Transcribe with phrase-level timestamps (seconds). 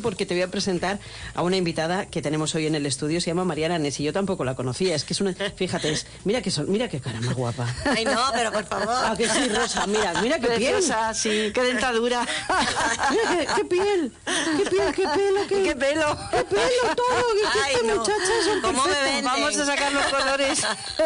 [0.00, 0.98] porque te voy a presentar
[1.34, 4.14] a una invitada que tenemos hoy en el estudio, se llama Mariana Nes, y yo
[4.14, 7.20] tampoco la conocía, es que es una, fíjate, es, mira que son, mira qué cara
[7.20, 7.66] más guapa.
[7.84, 8.88] Ay, no, pero por favor.
[8.88, 10.82] Ah, que sí, Rosa, mira, mira qué piel.
[11.12, 12.26] Sí, qué dentadura.
[13.10, 14.12] Mira qué, qué piel,
[14.56, 16.18] qué piel, qué pelo, qué, Qué pelo.
[16.30, 17.96] qué pelo, todo, que Ay, no.
[17.96, 19.24] muchacha son ¿Cómo me venden?
[19.26, 20.62] Vamos a sacar los colores.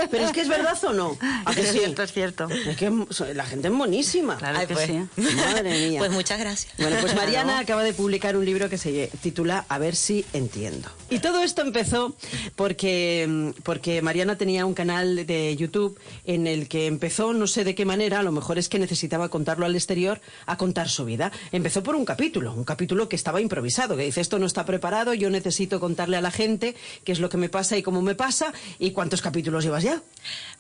[0.09, 1.79] Pero es que es verdad o no, ¿A que Es sí?
[1.81, 2.49] cierto, es cierto.
[2.49, 2.93] Es que
[3.35, 4.37] la gente es monísima.
[4.37, 4.87] Claro Ay, que pues.
[4.87, 5.05] sí.
[5.17, 5.99] Madre mía.
[5.99, 6.73] Pues muchas gracias.
[6.79, 7.63] Bueno, pues Mariana Claro.
[7.65, 10.89] acaba de publicar un libro que se titula A ver si entiendo.
[11.11, 12.15] Y todo esto empezó
[12.57, 17.65] porque, mm, porque Mariana tenía un canal de YouTube en el que empezó, no sé
[17.65, 21.05] de qué manera, a lo mejor es que necesitaba contarlo al exterior, a contar su
[21.05, 21.33] vida.
[21.53, 25.15] Empezó por un capítulo, un capítulo que estaba improvisado, que dice, esto no está preparado,
[25.15, 28.15] yo necesito contarle a la gente qué es lo que me pasa y cómo me
[28.15, 30.03] pasa, y cuántos capítulos llevas ya.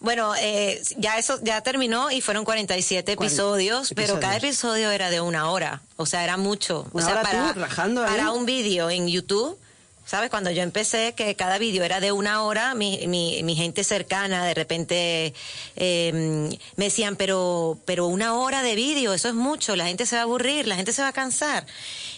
[0.00, 4.20] Bueno, eh, ya eso ya terminó y fueron 47 Cuaren- episodios, pero episodios.
[4.20, 6.86] cada episodio era de una hora, o sea, era mucho.
[6.92, 8.08] Una o sea, para, tú rajando ahí.
[8.10, 9.58] para un vídeo en YouTube.
[10.06, 10.30] ¿Sabes?
[10.30, 14.42] Cuando yo empecé, que cada vídeo era de una hora, mi, mi, mi gente cercana
[14.46, 15.34] de repente
[15.77, 20.16] eh, me decían, pero, pero una hora de vídeo, eso es mucho, la gente se
[20.16, 21.66] va a aburrir, la gente se va a cansar.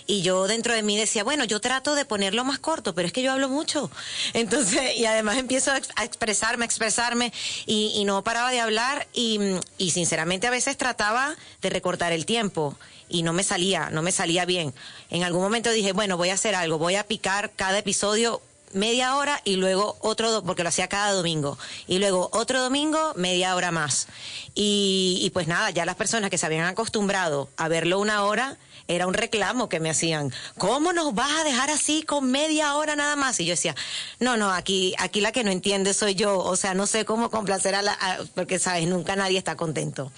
[0.07, 3.13] Y yo dentro de mí decía, bueno, yo trato de ponerlo más corto, pero es
[3.13, 3.91] que yo hablo mucho.
[4.35, 7.33] Entonces, y además empiezo a, ex- a expresarme, a expresarme,
[7.67, 9.41] y, y no paraba de hablar, y,
[9.79, 12.77] y sinceramente a veces trataba de recortar el tiempo
[13.11, 14.73] y no me salía, no me salía bien.
[15.11, 18.41] En algún momento dije, bueno, voy a hacer algo, voy a picar cada episodio
[18.73, 23.55] media hora y luego otro, porque lo hacía cada domingo, y luego otro domingo media
[23.57, 24.07] hora más.
[24.55, 28.57] Y pues nada, ya las personas que se habían acostumbrado a verlo una hora,
[28.89, 30.33] era un reclamo que me hacían.
[30.59, 33.41] ¿Cómo nos vas a dejar así con media hora nada más?
[33.41, 33.75] Y yo decía,
[34.19, 36.39] no, no, aquí, aquí la que no entiende soy yo.
[36.39, 37.99] O sea, no sé cómo complacer a la,
[38.35, 40.13] porque sabes, nunca nadie está contento.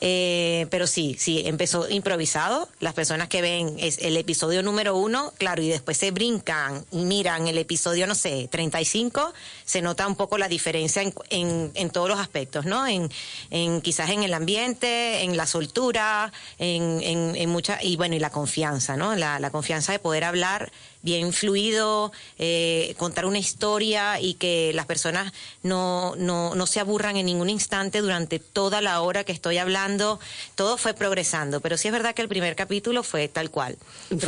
[0.00, 2.68] Eh, pero sí, sí, empezó improvisado.
[2.80, 7.48] Las personas que ven el episodio número uno, claro, y después se brincan y miran
[7.48, 9.32] el episodio, no sé, 35,
[9.64, 12.86] se nota un poco la diferencia en, en, todos los aspectos, ¿no?
[12.86, 13.10] En,
[13.50, 18.18] en quizás en el ambiente, en la soltura, en, en, en mucha, y bueno, y
[18.18, 19.14] la confianza, ¿no?
[19.14, 20.72] La, la confianza de poder hablar
[21.02, 27.18] bien fluido, eh, contar una historia y que las personas no, no, no se aburran
[27.18, 30.18] en ningún instante durante toda la hora que estoy hablando.
[30.54, 33.76] Todo fue progresando, pero sí es verdad que el primer capítulo fue tal cual.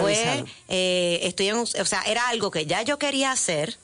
[0.02, 3.78] Fue, eh, estoy en, un- o sea, era algo que ya yo quería hacer,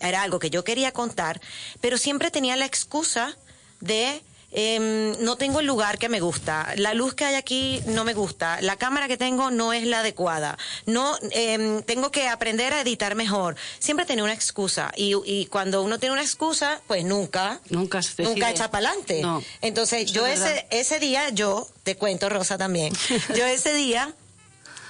[0.00, 1.40] era algo que yo quería contar,
[1.80, 3.36] pero siempre tenía la excusa
[3.80, 4.20] de
[4.52, 8.14] em, no tengo el lugar que me gusta, la luz que hay aquí no me
[8.14, 12.80] gusta, la cámara que tengo no es la adecuada, no em, tengo que aprender a
[12.80, 13.56] editar mejor.
[13.78, 18.22] Siempre tenía una excusa y, y cuando uno tiene una excusa, pues nunca, Nunca se
[18.22, 19.22] nunca echa para adelante.
[19.22, 19.42] No.
[19.60, 22.92] Entonces yo es ese ese día yo te cuento Rosa también,
[23.36, 24.12] yo ese día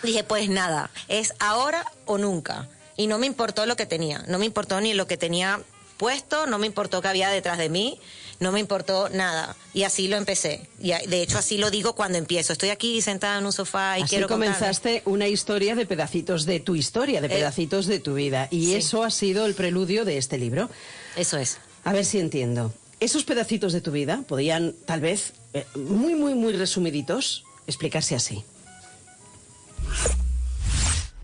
[0.03, 2.69] dije, pues nada, es ahora o nunca.
[2.97, 5.61] Y no me importó lo que tenía, no me importó ni lo que tenía
[5.97, 8.01] puesto, no me importó que había detrás de mí,
[8.41, 9.57] no me importó nada.
[9.73, 10.69] Y así lo empecé.
[10.81, 12.53] Y de hecho así lo digo cuando empiezo.
[12.53, 14.55] Estoy aquí sentada en un sofá y Así quiero contarme.
[14.55, 18.49] comenzaste una historia de pedacitos de tu historia, de Eh, pedacitos de tu vida.
[18.51, 18.75] Y sí.
[18.75, 20.69] eso ha sido el preludio de este libro.
[21.17, 21.59] Eso es.
[21.85, 22.73] A ver si entiendo.
[23.01, 28.45] Esos pedacitos de tu vida podían, tal vez, eh, muy, muy, muy resumiditos, explicarse así.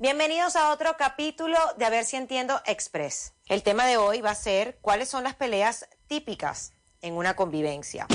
[0.01, 3.33] Bienvenidos a otro capítulo de A ver si entiendo Express.
[3.49, 8.07] El tema de hoy va a ser cuáles son las peleas típicas en una convivencia.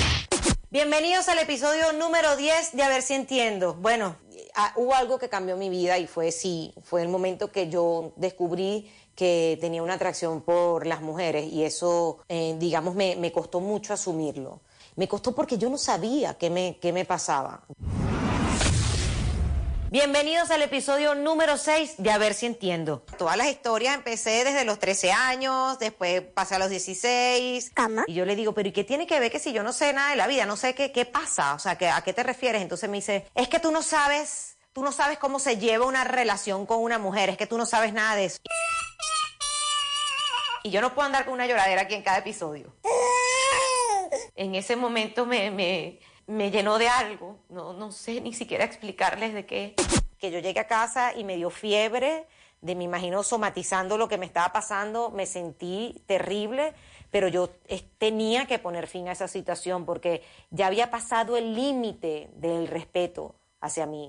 [0.70, 3.74] Bienvenidos al episodio número 10 de A ver si entiendo.
[3.74, 4.16] Bueno,
[4.54, 8.14] ah, hubo algo que cambió mi vida y fue sí, fue el momento que yo
[8.16, 13.60] descubrí que tenía una atracción por las mujeres y eso, eh, digamos, me, me costó
[13.60, 14.62] mucho asumirlo.
[14.96, 17.64] Me costó porque yo no sabía qué me, qué me pasaba.
[19.94, 23.06] Bienvenidos al episodio número 6 de A ver si entiendo.
[23.20, 27.72] Todas las historias empecé desde los 13 años, después pasé a los 16.
[28.08, 29.94] Y yo le digo, pero ¿y qué tiene que ver que si yo no sé
[29.94, 30.48] nada de la vida?
[30.48, 32.64] No sé qué, qué pasa, o sea, ¿qué- ¿a qué te refieres?
[32.64, 36.04] Entonces me dice, es que tú no sabes, tú no sabes cómo se lleva una
[36.04, 38.40] relación con una mujer, es que tú no sabes nada de eso.
[40.64, 42.74] Y yo no puedo andar con una lloradera aquí en cada episodio.
[44.36, 49.34] En ese momento me, me, me llenó de algo, no, no sé ni siquiera explicarles
[49.34, 49.76] de qué.
[50.18, 52.28] Que yo llegué a casa y me dio fiebre,
[52.62, 56.74] de me imagino somatizando lo que me estaba pasando, me sentí terrible,
[57.12, 61.54] pero yo eh, tenía que poner fin a esa situación porque ya había pasado el
[61.54, 64.08] límite del respeto hacia mí.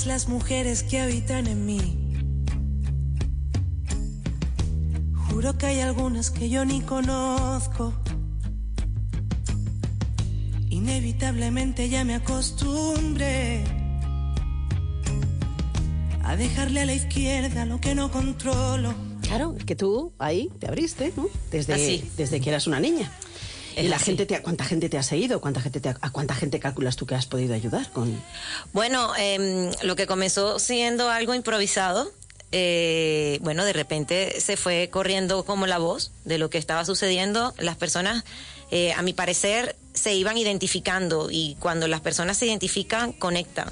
[0.00, 1.80] Todas las mujeres que habitan en mí.
[5.28, 7.92] Juro que hay algunas que yo ni conozco.
[10.70, 13.62] Inevitablemente ya me acostumbré
[16.22, 18.94] a dejarle a la izquierda lo que no controlo.
[19.20, 21.28] Claro, es que tú ahí te abriste, ¿no?
[21.50, 22.10] Desde, Así.
[22.16, 23.10] desde que eras una niña.
[23.80, 24.04] Es y la así.
[24.06, 25.40] gente te, ¿cuánta gente te ha seguido?
[25.40, 28.20] ¿Cuánta gente te ha- ¿A cuánta gente calculas tú que has podido ayudar con
[28.72, 32.10] Bueno, em, lo que comenzó siendo algo improvisado,
[32.52, 37.54] eh, bueno, de repente se fue corriendo como la voz de lo que estaba sucediendo.
[37.58, 38.24] Las personas,
[38.70, 43.68] eh, a mi parecer, se iban identificando y cuando las personas se identifican, conectan.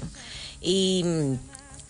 [0.61, 1.03] Y,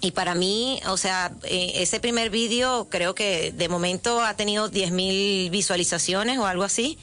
[0.01, 4.69] y para mí, o sea, eh, ese primer vídeo creo que de momento ha tenido
[4.69, 6.97] 10.000 visualizaciones o algo así.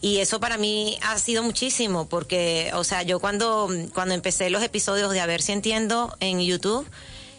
[0.00, 4.62] Y eso para mí ha sido muchísimo, porque, o sea, yo cuando, cuando empecé los
[4.62, 6.88] episodios de A ver si entiendo en YouTube,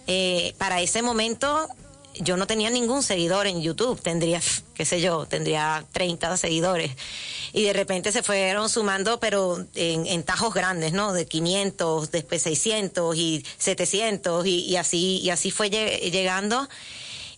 [0.07, 1.69] eh, para ese momento
[2.21, 4.41] yo no tenía ningún seguidor en YouTube, tendría,
[4.73, 6.91] qué sé yo, tendría 30 seguidores.
[7.53, 11.13] Y de repente se fueron sumando, pero en, tajos grandes, ¿no?
[11.13, 16.67] De 500, después 600 y 700 y, y así, y así fue lle- llegando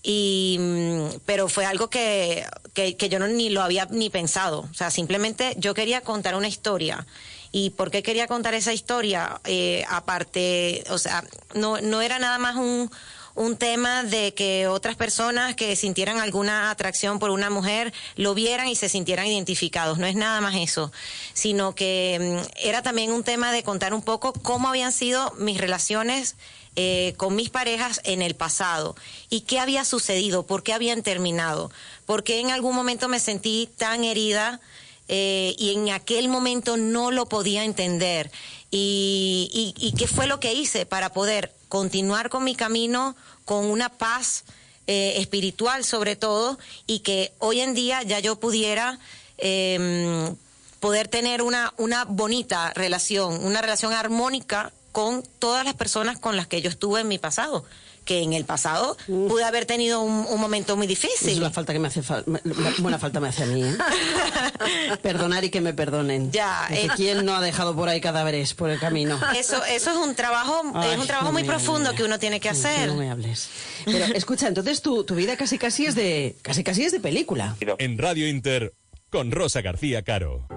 [0.04, 4.68] y mm, pero fue algo que, que, que yo no ni lo había ni pensado.
[4.72, 7.06] O sea simplemente yo quería contar una historia.
[7.52, 12.38] Y por qué quería contar esa historia Eh, aparte o sea no no era nada
[12.38, 12.90] más un
[13.36, 18.68] un tema de que otras personas que sintieran alguna atracción por una mujer lo vieran
[18.68, 19.98] y se sintieran identificados.
[19.98, 20.92] No es nada más eso,
[21.34, 25.60] sino que mm, era también un tema de contar un poco cómo habían sido mis
[25.60, 26.36] relaciones
[26.76, 28.96] eh, con mis parejas en el pasado.
[29.30, 31.72] Y qué había sucedido, por qué habían terminado,
[32.06, 34.60] por qué en algún momento me sentí tan herida
[35.08, 38.32] eh, y en aquel momento no lo podía entender
[38.70, 43.90] y, y- qué fue lo que hice para poder continuar con mi camino con una
[43.90, 44.46] paz
[44.88, 46.58] eh, espiritual sobre todo
[46.88, 48.98] y que hoy en día ya yo pudiera
[49.38, 50.36] em,
[50.80, 56.48] poder tener una, una bonita relación, una relación armónica con todas las personas con las
[56.48, 57.66] que yo estuve en mi pasado.
[58.04, 61.34] Que en el pasado pude haber tenido un, un momento muy difícil.
[61.34, 63.78] Es la falta que me hace me- la buena falta me hace a mí, ¿eh?
[65.04, 66.32] Perdonar y que me perdonen.
[66.32, 66.88] Ya, eh.
[66.96, 69.20] ¿Quién no ha dejado por ahí cadáveres por el camino?
[69.38, 71.94] Eso, eso es un trabajo, Ay, es un trabajo no muy me profundo hables.
[71.98, 72.88] que uno tiene que No, hacer.
[72.88, 73.50] No me hables.
[73.86, 77.56] Pero escucha, entonces tu, tu vida casi casi es de casi casi es de película.
[77.78, 78.74] En Radio Inter,
[79.12, 80.48] con Rosa García Caro.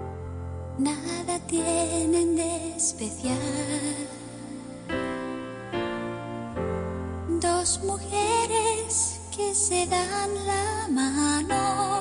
[0.79, 3.37] Nada tienen de especial.
[7.65, 11.99] Mujeres que se dan la mano.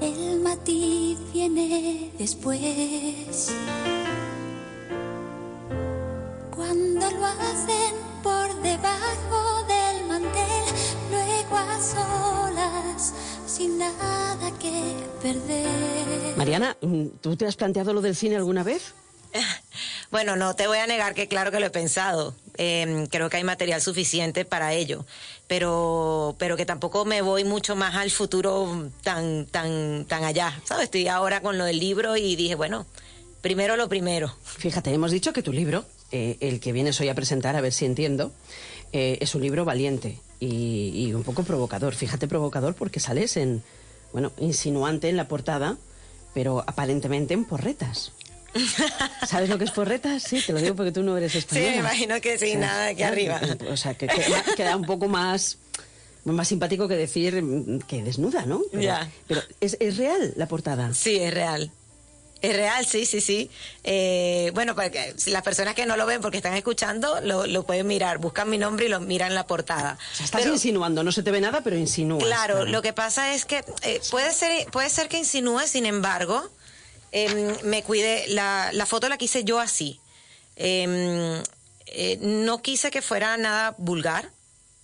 [0.00, 3.54] El matiz viene después.
[6.56, 7.94] Cuando lo hacen
[8.24, 10.64] por debajo del mantel,
[11.12, 13.14] luego a solas,
[13.46, 14.92] sin nada que
[15.22, 16.36] perder.
[16.36, 16.76] Mariana,
[17.20, 18.92] ¿tú te has planteado lo del cine alguna vez?
[20.10, 22.34] Bueno, no te voy a negar que claro que lo he pensado.
[22.58, 25.06] Eh, creo que hay material suficiente para ello,
[25.48, 30.60] pero pero que tampoco me voy mucho más al futuro tan tan tan allá.
[30.64, 30.84] ¿Sabes?
[30.84, 32.84] Estoy ahora con lo del libro y dije, bueno,
[33.40, 34.36] primero lo primero.
[34.44, 37.72] Fíjate, hemos dicho que tu libro, eh, el que vienes hoy a presentar, a ver
[37.72, 38.32] si entiendo,
[38.92, 41.94] eh, es un libro valiente y un poco provocador.
[41.94, 43.62] Fíjate, provocador porque sales en,
[44.12, 45.78] bueno, insinuante en la portada,
[46.34, 48.12] pero aparentemente en porretas.
[49.28, 50.22] ¿Sabes lo que es porretas?
[50.22, 51.70] Sí, te lo digo porque tú no eres española.
[51.70, 53.40] me imagino que sí, nada aquí arriba.
[53.70, 55.58] O sea, que queda, queda un poco más
[56.24, 57.42] más simpático que decir
[57.88, 58.60] que desnuda, ¿no?
[58.70, 59.10] Pero, Ya.
[59.26, 60.94] pero ¿es, es real la portada.
[60.94, 61.72] Sí, es real.
[62.40, 63.50] Es real, sí, sí, sí.
[63.84, 67.46] Eh, bueno, para que si las personas que no lo ven porque están escuchando, lo,
[67.46, 68.18] lo pueden mirar.
[68.18, 69.96] Buscan mi nombre y lo miran la portada.
[70.12, 72.24] O sea, estás Pero- insinuando, no se te ve nada, pero insinúas.
[72.24, 76.50] Claro, lo que pasa es que eh, puede ser puede ser que insinúe, sin embargo,
[77.12, 80.00] em, me cuide la, foto la quise yo así.
[80.56, 81.42] Em,
[81.86, 84.30] eh, no quise que fuera nada vulgar.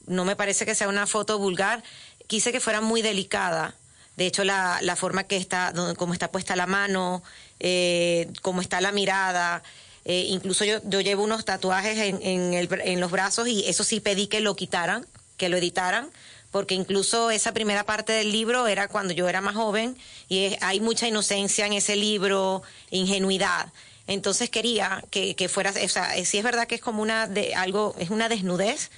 [0.06, 1.82] No me parece que sea una foto vulgar.
[2.26, 3.74] Quise que fuera muy delicada.
[4.16, 7.22] De hecho, la, la forma que está, cómo está puesta la mano,
[7.60, 9.62] eh, cómo está la mirada.
[10.04, 13.84] eh, incluso yo, yo llevo unos tatuajes en, en, el en los brazos y eso
[13.84, 15.06] sí pedí que lo quitaran,
[15.36, 16.10] que lo editaran,
[16.50, 19.96] porque incluso esa primera parte del libro era cuando yo era más joven
[20.28, 23.72] y hay mucha inocencia en ese libro, ingenuidad.
[24.06, 27.54] Entonces quería que, que fuera, o sea, sí es verdad que es como una de
[27.54, 28.90] algo, es una desnudez,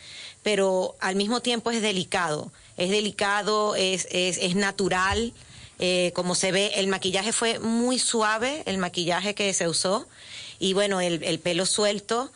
[0.43, 2.53] pero al mismo tiempo es delicado.
[2.77, 5.35] Es delicado, es, es, es natural,
[5.81, 10.07] eh, como se ve, el maquillaje fue muy suave, el maquillaje que se usó,
[10.59, 12.31] y bueno, el, el pelo suelto,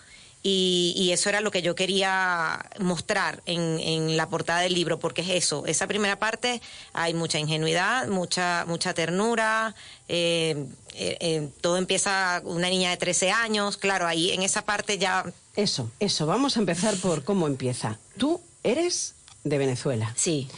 [0.47, 4.99] Y, y eso era lo que yo quería mostrar en, en la portada del libro,
[4.99, 6.61] porque es eso, esa primera parte
[6.93, 9.75] hay mucha ingenuidad, mucha, mucha ternura,
[10.07, 14.99] eh, eh, eh, todo empieza una niña de 13 años, claro, ahí en esa parte
[14.99, 15.25] ya...
[15.57, 16.27] Eso, eso.
[16.27, 17.99] Vamos a empezar por cómo empieza.
[18.19, 20.13] Tú eres de Venezuela.
[20.15, 20.49] Sí.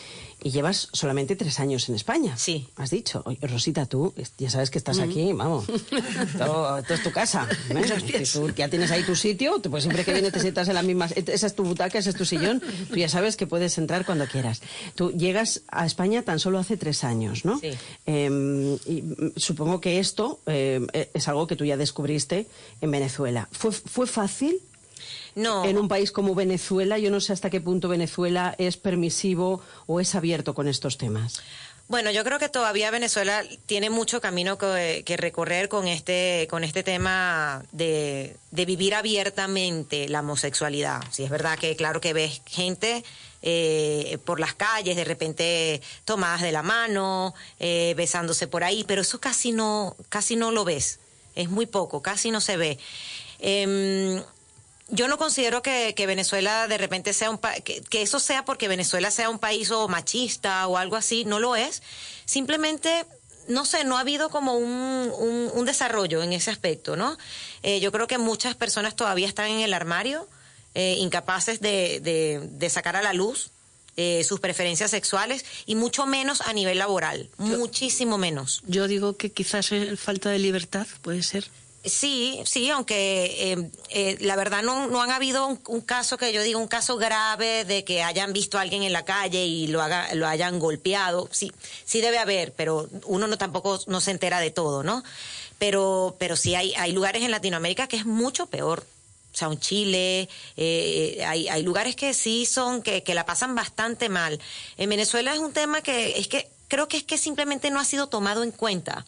[0.47, 2.37] Y llevas solamente tres años en España.
[2.37, 2.69] Sí.
[2.77, 3.21] Has dicho.
[3.27, 5.65] Oye, Rosita, tú es- ya sabes que estás aquí, vamos.
[6.39, 7.49] Todo, todo es tu casa.
[7.71, 8.25] ¿eh?
[8.25, 10.83] Si tú ya tienes ahí tu sitio, pues siempre que vienes te sientas en la
[10.83, 11.07] misma...
[11.17, 12.63] Esa es tu butaca, ese es tu sillón.
[12.89, 14.63] Tú ya sabes que puedes entrar cuando quieras.
[14.95, 17.59] Tú llegas a España tan solo hace tres años, ¿no?
[17.59, 17.71] Sí.
[18.07, 22.47] Eh, y mm, supongo que esto eh, es algo que tú ya descubriste
[22.81, 23.49] en Venezuela.
[23.51, 24.61] ¿Fue, fue fácil?
[25.37, 25.65] No.
[25.65, 30.01] En un país como Venezuela, yo no sé hasta qué punto Venezuela es permisivo o
[30.01, 31.43] es abierto con estos temas.
[31.89, 36.65] Bueno, yo creo que todavía Venezuela tiene mucho camino que, que recorrer con este, con
[36.65, 41.01] este tema de, de vivir abiertamente la homosexualidad.
[41.13, 43.05] Sí, es verdad que claro que ves gente
[43.43, 49.03] eh, por las calles, de repente tomadas de la mano, eh, besándose por ahí, pero
[49.03, 50.99] eso casi no, casi no lo ves.
[51.37, 52.79] Es muy poco, casi no se ve.
[53.39, 54.21] Em,
[54.89, 58.45] yo no considero que, que Venezuela de repente sea un pa- que, que eso sea
[58.45, 61.83] porque Venezuela sea un país o machista o algo así, no lo es.
[62.25, 63.05] Simplemente,
[63.49, 67.17] no sé, no ha habido como un, un, un desarrollo en ese aspecto, ¿no?
[67.63, 70.29] Eh, yo creo que muchas personas todavía están en el armario,
[70.75, 73.51] eh, incapaces de, de, de sacar a la luz
[73.97, 78.63] eh, sus preferencias sexuales y mucho menos a nivel laboral, muchísimo menos.
[78.67, 81.49] Yo digo que quizás es falta de libertad, puede ser.
[81.87, 86.33] Sí, sí, aunque eh, eh, la verdad no, no han habido un, un caso que
[86.33, 89.69] yo diga un caso grave de que hayan visto a alguien en la calle y
[89.69, 91.29] lo haga, lo hayan golpeado.
[91.31, 91.53] Sí,
[91.85, 95.05] sí debe haber, pero uno no tampoco no se entera de todo, ¿no?
[95.59, 98.85] Pero, pero sí hay, hay lugares en Latinoamérica que es mucho peor.
[99.33, 103.55] O sea, un Chile, eh, hay, hay lugares que sí son, que, que la pasan
[103.55, 104.41] bastante mal.
[104.77, 107.85] En Venezuela es un tema que es que creo que es que simplemente no ha
[107.85, 109.07] sido tomado en cuenta.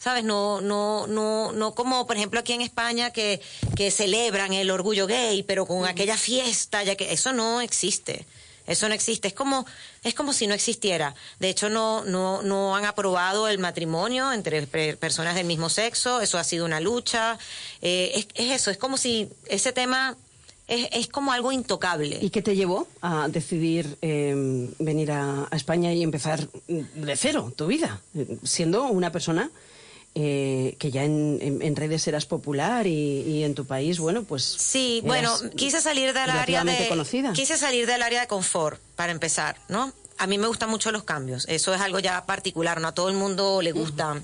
[0.00, 0.24] ¿Sabes?
[0.24, 3.40] No, no, no, no como por ejemplo aquí en España que,
[3.76, 8.26] que celebran el orgullo gay, pero con aquella fiesta, ya que eso no existe.
[8.66, 9.66] Eso no existe, es como,
[10.04, 11.14] es como si no existiera.
[11.40, 16.20] De hecho, no, no, no han aprobado el matrimonio entre pe- personas del mismo sexo,
[16.20, 17.36] eso ha sido una lucha.
[17.82, 20.16] Eh, es, es eso, es como si ese tema
[20.68, 22.18] es, es como algo intocable.
[22.22, 24.34] ¿Y qué te llevó a decidir eh,
[24.78, 28.00] venir a, a España y empezar de cero tu vida?
[28.44, 29.50] Siendo una persona
[30.14, 34.24] eh, que ya en, en- en redes eras popular y, y en tu país, bueno,
[34.24, 34.42] pues.
[34.44, 37.32] Sí, bueno, quise salir del área de conocida.
[37.32, 39.92] quise salir del área de confort para empezar, ¿no?
[40.18, 43.08] A mí me gustan mucho los cambios, eso es algo ya particular, no a todo
[43.08, 44.20] el mundo le gusta.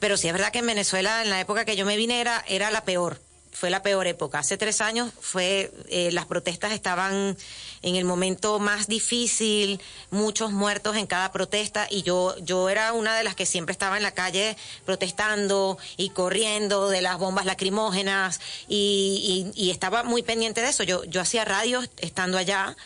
[0.00, 2.44] Pero sí es verdad que en Venezuela, en la época que yo me vine, era,
[2.48, 3.20] era la peor,
[3.52, 4.38] fue la peor época.
[4.38, 7.36] Hace tres años fue, eh, las protestas estaban
[7.82, 9.80] en el momento más difícil,
[10.10, 13.96] muchos muertos en cada protesta y yo, yo era una de las que siempre estaba
[13.96, 20.22] en la calle protestando y corriendo de las bombas lacrimógenas y, y- y estaba muy
[20.22, 20.82] pendiente de eso.
[20.84, 22.76] Yo, yo hacía radio estando allá.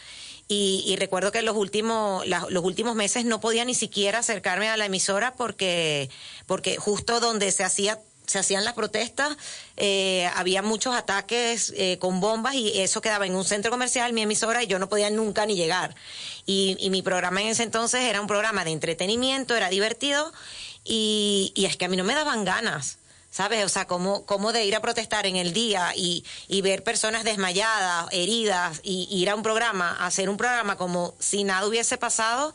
[0.47, 4.69] Y, y recuerdo que los últimos la- los últimos meses no podía ni siquiera acercarme
[4.69, 6.11] a la emisora porque
[6.47, 9.37] porque justo donde se hacía se hacían las protestas
[9.77, 14.23] eh, había muchos ataques eh, con bombas y eso quedaba en un centro comercial mi
[14.23, 15.95] emisora y yo no podía nunca ni llegar
[16.47, 20.33] y, y mi programa en ese entonces era un programa de entretenimiento era divertido
[20.85, 22.99] y, y es que a mí no me daban ganas
[23.35, 23.65] ¿Sabes?
[23.65, 27.25] O sea, cómo, cómo de ir a protestar en el día y, y ver personas
[27.25, 32.55] desmayadas, heridas, y, ir a un programa, hacer un programa como si nada hubiese pasado,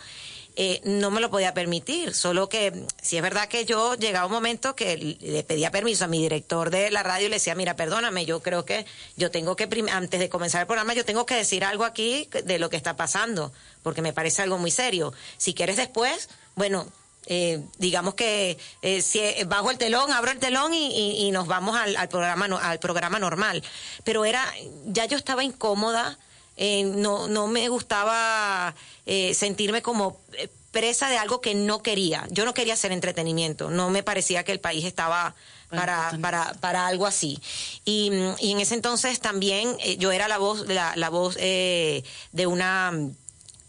[0.62, 2.14] eh, no me lo podía permitir.
[2.14, 6.04] Solo que mm, sí es verdad que yo llegaba un momento que le pedía permiso
[6.04, 8.86] a mi director de la radio y le decía, mira, perdóname, yo creo que
[9.16, 12.60] yo tengo que, antes de comenzar el programa, yo tengo que decir algo aquí de
[12.60, 15.14] lo que está pasando, porque me parece algo muy serio.
[15.38, 16.86] Si quieres después, bueno,
[17.28, 21.32] eh, digamos que eh, si eh, bajo el telón, abro el telón y, y- y
[21.32, 23.64] nos vamos al, al programa al programa normal.
[24.04, 24.44] Pero era,
[24.88, 26.18] ya yo estaba incómoda,
[26.60, 28.76] eh, no, no me gustaba
[29.06, 32.28] eh, sentirme como eh, presa de algo que no quería.
[32.32, 35.36] Yo no quería hacer entretenimiento, no me parecía que el país estaba
[35.70, 37.40] para, para, para algo así.
[37.86, 41.38] Y, mm, y en ese entonces también eh, yo era la voz, la, la voz
[41.40, 42.92] eh, de una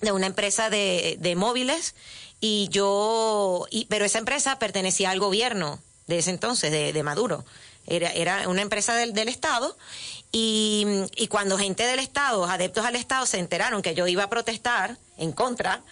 [0.00, 1.94] de una empresa de, de móviles
[2.40, 7.44] y yo, y, pero esa empresa pertenecía al gobierno de ese entonces, de, de Maduro.
[7.86, 9.76] Era, era una empresa del, del Estado
[10.32, 14.30] y, y cuando gente del Estado, adeptos al Estado, se enteraron que yo iba a
[14.30, 15.82] protestar en contra,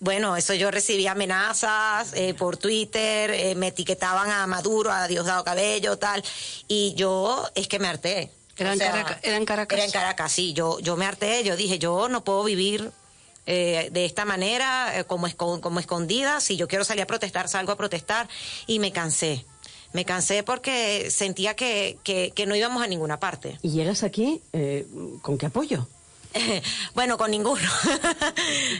[0.00, 5.44] bueno, eso yo recibía amenazas eh, por Twitter, eh, me etiquetaban a Maduro, a Diosdado
[5.44, 6.22] Cabello, tal,
[6.68, 8.30] y yo es que me harté.
[8.56, 8.88] Era en sea,
[9.22, 9.76] era en Caracas.
[9.76, 10.52] Era en Caracas, sí.
[10.52, 12.92] Yo, yo me harté, yo dije, yo no puedo vivir
[13.46, 16.40] eh, de esta manera, eh, como escondida.
[16.40, 18.28] Si yo quiero salir a protestar, salgo a protestar.
[18.66, 19.44] Y me cansé.
[19.94, 23.58] Me cansé porque sentía que, que, que no íbamos a ninguna parte.
[23.62, 24.86] ¿Y llegas aquí eh,
[25.22, 25.86] con qué apoyo?
[26.94, 27.62] bueno, con ninguno.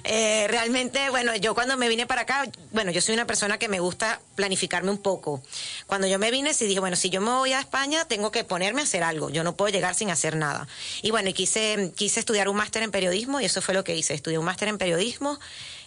[0.07, 3.69] Eh, realmente, bueno, yo cuando me vine para acá, bueno, yo soy una persona que
[3.69, 5.43] me gusta planificarme un poco.
[5.87, 8.45] Cuando yo me vine, sí dije, bueno, si yo me voy a España, tengo que
[8.45, 9.31] ponerme a hacer algo.
[9.31, 10.69] Yo no puedo llegar sin hacer nada.
[11.03, 13.97] Y bueno, y quise, quise estudiar un máster en periodismo y eso fue lo que
[13.97, 14.15] hice.
[14.15, 15.39] Estudié un máster en periodismo.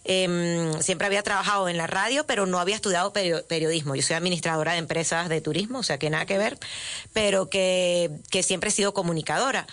[0.09, 3.93] Em, siempre había trabajado en la radio, pero no había estudiado perio- periodismo.
[3.93, 6.57] Yo soy administradora de empresas de turismo, o sea que nada que ver,
[7.11, 9.67] pero que, que siempre he sido comunicadora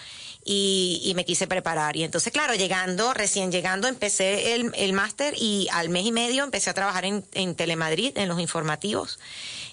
[0.44, 1.96] y, y me quise preparar.
[1.96, 6.42] Y entonces, claro, llegando, recién llegando, empecé el, el máster y al mes y medio
[6.42, 9.20] empecé a trabajar en, en Telemadrid, en los informativos.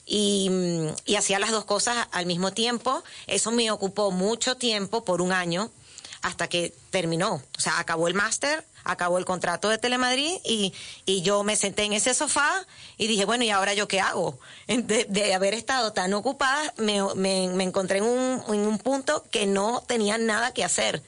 [0.05, 0.49] Y,
[1.05, 3.03] y hacía las dos cosas al mismo tiempo.
[3.25, 5.71] Eso me ocupó mucho tiempo, por un año,
[6.21, 7.41] hasta que terminó.
[7.57, 10.73] O sea, acabó el máster, acabó el contrato de Telemadrid y,
[11.05, 12.65] y yo me senté en ese sofá
[12.97, 14.37] y dije, bueno, ¿y ahora yo qué hago?
[14.67, 19.23] De, de haber estado tan ocupada, me, me- me encontré en un, en un punto
[19.31, 21.01] que no tenía nada que hacer.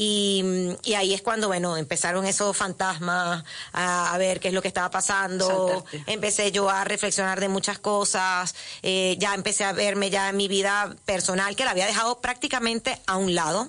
[0.00, 0.44] Y,
[0.84, 4.68] y ahí es cuando, bueno, empezaron esos fantasmas a, a ver qué es lo que
[4.68, 5.48] estaba pasando.
[5.48, 6.04] Saltarte.
[6.06, 8.54] Empecé yo a reflexionar de muchas cosas.
[8.82, 13.00] eh, ya empecé a verme ya en mi vida personal, que la había dejado prácticamente
[13.06, 13.68] a un lado.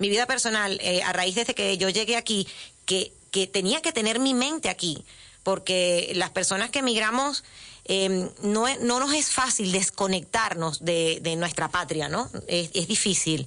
[0.00, 2.48] Mi vida personal, eh, a raíz desde que yo llegué aquí,
[2.86, 5.04] que, que tenía que tener mi mente aquí,
[5.42, 7.44] porque las personas que emigramos
[7.84, 12.30] eh, no, no nos es fácil desconectarnos de, de nuestra patria, ¿no?
[12.48, 13.46] Es, es difícil.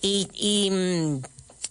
[0.00, 1.20] Y, y, mm,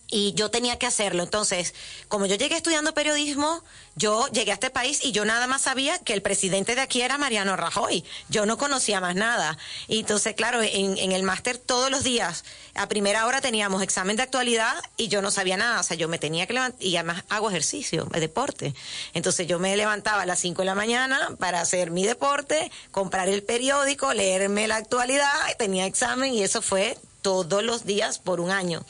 [0.09, 1.23] y yo tenía que hacerlo.
[1.23, 1.73] Entonces,
[2.07, 3.63] como yo llegué estudiando periodismo,
[3.95, 7.01] yo llegué a este país y yo nada más sabía que el presidente de aquí
[7.01, 8.03] era Mariano Rajoy.
[8.29, 9.57] Yo no conocía más nada.
[9.87, 12.43] Y entonces, claro, en, en el máster todos los días,
[12.75, 15.79] a primera hora teníamos examen de actualidad y yo no sabía nada.
[15.79, 18.73] O sea, yo me tenía que levantar, y además hago ejercicio, deporte.
[19.13, 23.29] Entonces yo me levantaba a las 5 de la mañana para hacer mi deporte, comprar
[23.29, 28.51] el periódico, leerme la actualidad, tenía examen y eso fue todos los días por un
[28.51, 28.83] año.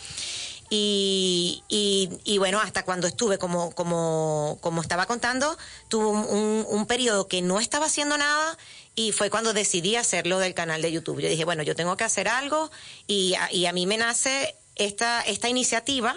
[0.70, 6.86] Y, y, y bueno, hasta cuando estuve, como, como, como estaba contando, tuve un, un,
[6.86, 8.58] periodo que no estaba haciendo nada
[8.96, 11.22] y fue cuando decidí hacerlo del canal de YouTube.
[11.22, 12.70] Yo dije, bueno, yo tengo que hacer algo
[13.08, 16.16] y a, y a mí me nace esta, esta iniciativa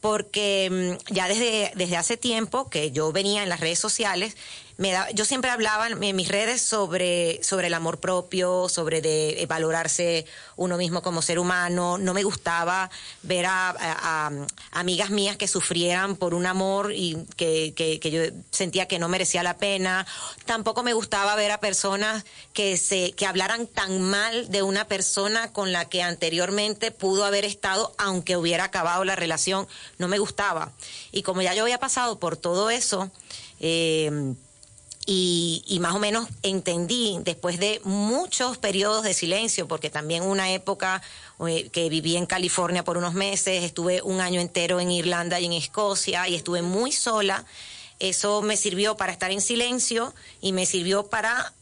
[0.00, 4.36] porque mm, ya desde, desde hace tiempo que yo venía en las redes sociales,
[4.80, 9.42] me da, yo siempre hablaba en mis redes sobre, sobre el amor propio, sobre de
[9.42, 10.24] eh, valorarse
[10.56, 11.98] uno mismo como ser humano.
[11.98, 12.90] No me gustaba
[13.22, 14.30] ver a,
[14.72, 19.10] amigas mías que sufrieran por un amor y que, que- que yo sentía que no
[19.10, 20.06] merecía la pena.
[20.46, 25.52] Tampoco me gustaba ver a personas que se que hablaran tan mal de una persona
[25.52, 29.68] con la que anteriormente pudo haber estado, aunque hubiera acabado la relación.
[29.98, 30.72] No me gustaba.
[31.12, 33.10] Y como ya yo había pasado por todo eso,
[33.60, 34.32] eh,
[35.06, 40.52] y, y más o menos entendí después de muchos periodos de silencio, porque también una
[40.52, 41.02] época
[41.48, 45.46] eh, que viví en California por unos meses, estuve un año entero en Irlanda y
[45.46, 47.44] en Escocia y estuve muy sola.
[47.98, 51.52] Eso me sirvió para estar en silencio y me sirvió para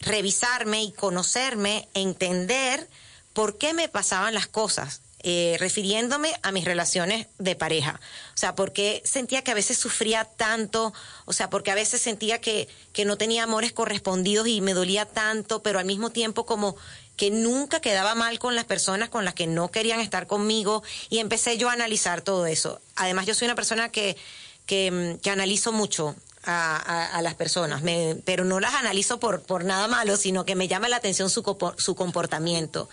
[0.00, 2.88] revisarme y conocerme, entender
[3.32, 7.98] por qué me pasaban las cosas, eh, refiriéndome a mis relaciones de pareja.
[8.32, 12.40] O sea, porque sentía que a veces sufría tanto, o sea, porque a veces sentía
[12.40, 16.76] que, que no tenía amores correspondidos y me dolía tanto, pero al mismo tiempo como
[17.16, 21.18] que nunca quedaba mal con las personas con las que no querían estar conmigo y
[21.18, 22.80] empecé yo a analizar todo eso.
[22.94, 24.16] Además, yo soy una persona que,
[24.64, 26.14] que, mm, que analizo mucho
[26.46, 30.68] a, las personas, me- pero no las analizo por, por nada malo, sino que me
[30.68, 31.42] llama la atención su,
[31.78, 32.88] su comportamiento.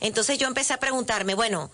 [0.00, 1.70] Entonces yo empecé a preguntarme, bueno,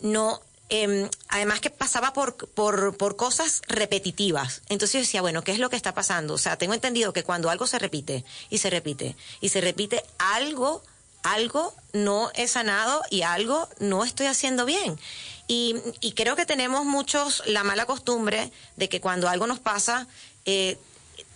[0.00, 4.62] no, em, además que pasaba por, por, por cosas repetitivas.
[4.68, 6.34] Entonces yo decía, bueno, ¿qué es lo que está pasando?
[6.34, 10.02] O sea, tengo entendido que cuando algo se repite y se repite y se repite,
[10.18, 10.82] algo,
[11.22, 14.98] algo no he sanado y algo no estoy haciendo bien.
[15.54, 15.74] Y
[16.16, 20.06] creo que tenemos muchos la mala costumbre de que cuando algo nos pasa,
[20.46, 20.78] eh,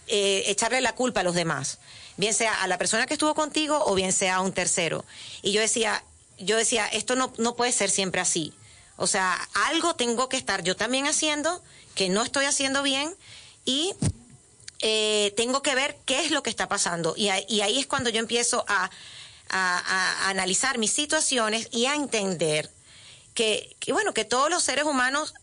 [0.08, 1.78] eh, echarle la culpa a los demás,
[2.16, 5.04] bien sea a la persona que estuvo contigo o bien sea a un tercero.
[5.42, 6.02] Y yo decía,
[6.38, 8.52] yo decía, esto no, no puede ser siempre así.
[8.96, 9.34] O sea,
[9.66, 11.62] algo tengo que estar yo también haciendo
[11.94, 13.14] que no estoy haciendo bien
[13.64, 13.94] y
[14.80, 17.14] eh, tengo que ver qué es lo que está pasando.
[17.16, 18.90] Y, ahí- es cuando yo empiezo a,
[19.48, 22.70] a- analizar mis situaciones y a entender
[23.34, 25.34] que, bueno, que todos los seres humanos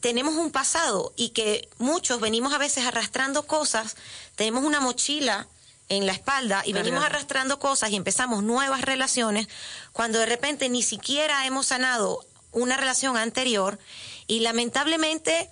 [0.00, 3.96] tenemos un pasado y que muchos venimos a veces arrastrando cosas,
[4.36, 5.48] tenemos una mochila
[5.88, 9.48] en la espalda y venimos arrastrando cosas y empezamos nuevas relaciones
[9.92, 13.78] cuando de repente ni siquiera hemos sanado una relación anterior
[14.26, 15.50] y lamentablemente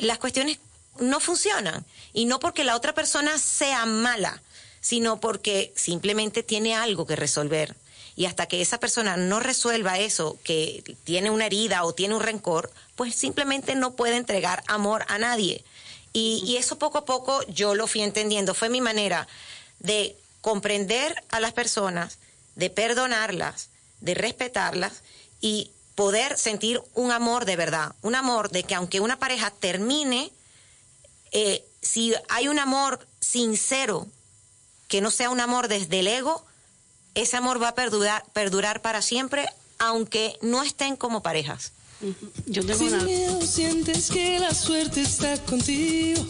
[0.00, 0.58] las cuestiones
[0.98, 4.42] no funcionan y no porque la otra persona sea mala,
[4.80, 7.74] sino porque simplemente tiene algo que resolver.
[8.20, 12.20] Y hasta que esa persona no resuelva eso, que tiene una herida o tiene un
[12.20, 15.64] rencor, pues simplemente no puede entregar amor a nadie.
[16.12, 18.52] Y, eso poco a poco yo lo fui entendiendo.
[18.52, 19.26] Fue mi manera
[19.78, 22.18] de comprender a las personas,
[22.56, 23.70] de perdonarlas,
[24.02, 25.00] de respetarlas
[25.40, 30.30] y poder sentir un amor de verdad, un amor de que aunque una pareja termine,
[31.32, 34.06] eh, si hay un amor sincero,
[34.88, 36.44] que no sea un amor desde el ego,
[37.14, 39.46] ese amor va a perdurar, perdurar para siempre,
[39.78, 41.72] aunque no estén como parejas.
[42.46, 43.04] Yo tengo Sin una...
[43.04, 46.24] miedo sientes que la suerte está contigo,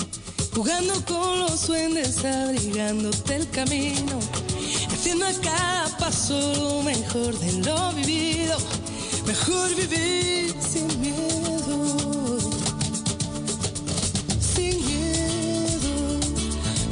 [0.54, 4.18] jugando con los duendes, abrigándote el camino,
[4.92, 8.58] haciendo a cada paso lo mejor de lo vivido,
[9.26, 12.38] mejor vivir sin miedo,
[14.40, 16.20] sin miedo,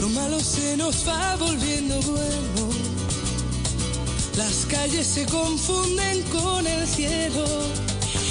[0.01, 2.68] lo malo se nos va volviendo bueno,
[4.39, 7.45] las calles se confunden con el cielo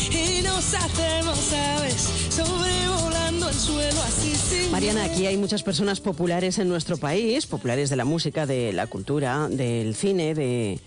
[0.10, 6.60] y nos hacemos aves sobrevolando el suelo así sin Mariana, aquí hay muchas personas populares
[6.60, 10.80] en nuestro país, populares de la música, de la cultura, del cine, de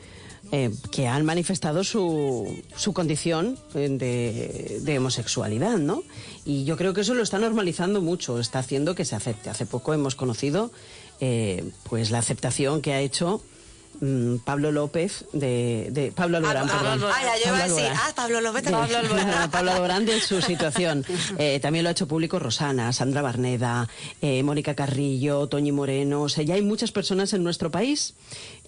[0.52, 6.02] eh, que han manifestado su, su condición eh, de, de homosexualidad, ¿no?
[6.46, 9.50] Y yo creo que eso lo está normalizando mucho, está haciendo que se acepte.
[9.50, 10.72] Hace poco hemos conocido
[11.20, 13.42] eh, pues la aceptación que ha hecho
[14.00, 17.10] mm, Pablo López de, de Pablo Alborán, Ah, perdón.
[17.12, 17.98] ah, ya, yo iba a Pablo decir, Alborán.
[18.08, 19.50] ah, Pablo López, De- Pablo Alborán.
[19.50, 21.04] Pablo Alborán de su situación.
[21.38, 23.88] Eh, también lo ha hecho público Rosana, Sandra Barneda,
[24.22, 26.22] eh, Mónica Carrillo, Toñi Moreno.
[26.22, 28.14] O sea, ya hay muchas personas en nuestro país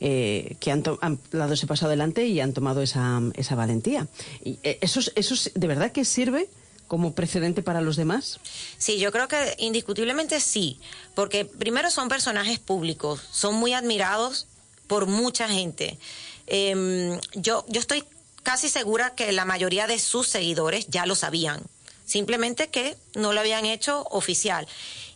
[0.00, 4.06] eh, que han, han dado ese paso adelante y han tomado esa, esa valentía.
[4.44, 6.48] Y, eh, ¿eso, es- eso es- de verdad que sirve
[6.88, 8.38] como precedente para los demás?
[8.76, 10.78] Sí, yo creo que indiscutiblemente sí,
[11.14, 14.46] porque primero son personajes públicos, son muy admirados
[14.86, 15.98] por mucha gente.
[16.46, 18.04] Em, yo, yo estoy
[18.42, 21.62] casi segura que la mayoría de sus seguidores ya lo sabían,
[22.04, 24.66] simplemente que no lo habían hecho oficial.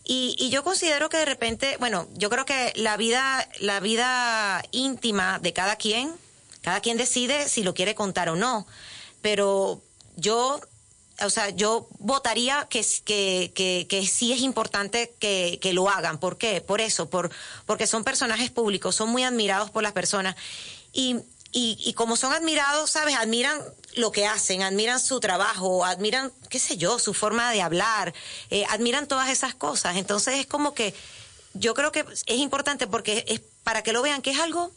[0.03, 4.63] Y, y yo considero que de repente, bueno, yo creo que la vida, la vida
[4.71, 6.13] íntima de cada quien,
[6.61, 8.65] cada quien decide si lo quiere contar o no,
[9.21, 9.81] pero
[10.15, 10.61] yo
[11.23, 16.19] o sea, yo votaría que, que, que, sí es importante que, que lo hagan.
[16.19, 16.61] ¿Por qué?
[16.61, 17.31] Por eso, por,
[17.65, 20.35] porque son personajes públicos, son muy admirados por las personas.
[20.93, 21.17] Y,
[21.51, 23.15] y, y como son admirados, ¿sabes?
[23.15, 23.59] Admiran
[23.95, 28.13] lo que hacen, admiran su trabajo, admiran, qué sé yo, su forma de hablar,
[28.49, 29.97] eh, admiran todas esas cosas.
[29.97, 30.93] Entonces es como que
[31.53, 34.71] yo creo que es importante porque es para que lo vean que es algo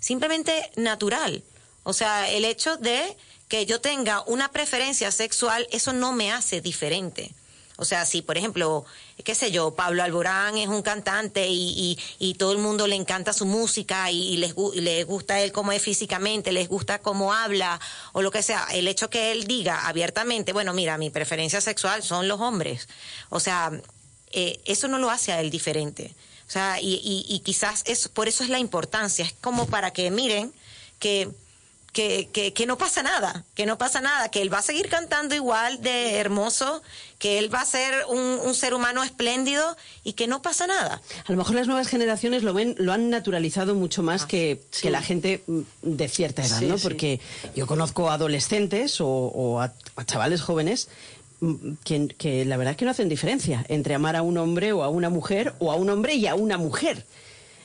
[0.00, 1.42] simplemente natural.
[1.82, 3.16] O sea, el hecho de
[3.48, 7.34] que yo tenga una preferencia sexual, eso no me hace diferente.
[7.80, 8.84] O sea, si por ejemplo,
[9.22, 13.32] qué sé yo, Pablo Alborán es un cantante y, y, todo el mundo le encanta
[13.32, 17.80] su música y, les, les gusta él cómo es físicamente, les gusta cómo habla
[18.12, 22.02] o lo que sea, el hecho que él diga abiertamente, bueno, mira, mi preferencia sexual
[22.02, 22.88] son los hombres.
[23.28, 23.70] O sea,
[24.32, 26.12] eh, eso no lo hace a él diferente.
[26.48, 29.92] O sea, y, y, y quizás es, por eso es la importancia, es como para
[29.92, 30.52] que miren
[30.98, 31.30] que
[31.92, 34.88] que, que, que no pasa nada, que no pasa nada, que él va a seguir
[34.88, 36.82] cantando igual de hermoso,
[37.18, 41.00] que él va a ser un, un ser humano espléndido y que no pasa nada.
[41.26, 44.90] A lo mejor las nuevas generaciones lo ven, lo han naturalizado mucho más que, que
[44.90, 46.76] la gente mm, de cierta edad, Sí, ¿no?
[46.78, 46.82] sí.
[46.84, 47.20] Porque
[47.56, 50.88] yo conozco adolescentes o, o a, a chavales jóvenes
[51.40, 54.72] mm, que, que la verdad es que no hacen diferencia entre amar a un hombre
[54.72, 57.04] o a una mujer o a un hombre y a una mujer.